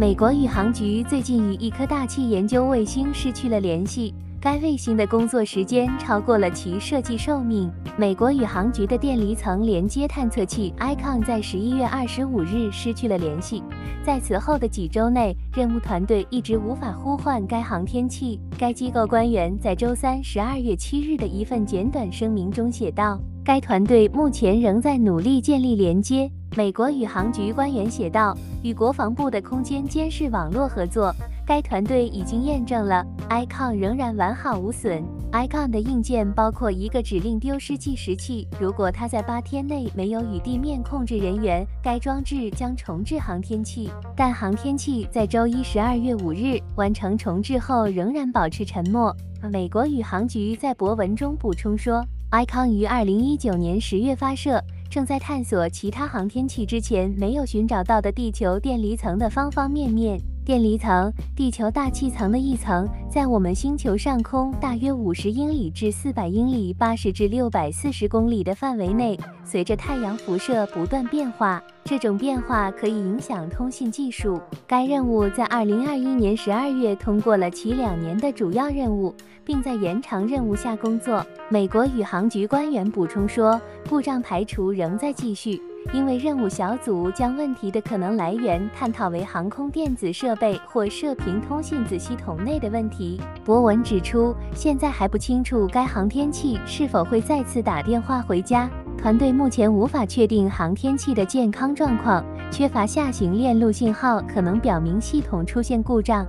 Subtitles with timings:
[0.00, 4.14] 美国宇航局最近与一颗大气研究卫星失去了联系。
[4.40, 7.70] 该卫星的工作时间超过了其设计寿命。
[7.98, 13.62] 美国宇航局的电离层连接探测器 ICON 在十一月二十五日失去了联系，
[14.02, 18.40] 在此后的几周内，任务团队一直无法呼唤该航天器。
[18.58, 31.14] 该机构官员在周三十二月七日的一份简短声明中写道：“该团队目前仍在努力建立连接。”美国宇航局官员写道：“与国防部的空间监视网络合作。”
[31.46, 35.02] 该团队已经验证了 ICON 仍然完好无损。
[35.32, 43.90] ICON 的硬件包括一个指令丢失计时器，如果它在八天内没有与地面控制人员，该装置将重置航天器。
[44.16, 49.14] 但航天器在周一十二月五日完成重置后仍然保持沉默。
[49.50, 60.20] 美国宇航局在博文中补充说，ICON 于二零一九年十月发射，正在探索其他航天器之前没有寻找到的地球电离层的方方面面。
[60.42, 71.62] 电离层，地球大气层的一层，在我们星球上空大约五十英里至四百英里、八十至六百四十公里的范围内，随着太阳辐射不断变化。
[71.84, 74.40] 这种变化可以影响通信技术。
[74.66, 81.24] 该任务在二零二一年十二月通过了其两年的主要任务，并在延长任务下工作。
[81.50, 85.60] 美国宇航局官员补充说，故障排除仍在继续。
[85.92, 93.20] 因为任务小组将问题的可能来源探讨为航空电子设备或射频通信子系统内的问题。
[93.44, 98.70] 博文指出，现在还不清楚该航天器是否会再次打电话回家。
[98.96, 106.26] 团队目前无法确定航天器的健康状况，缺乏下行链路信号可能表明系统出现故障。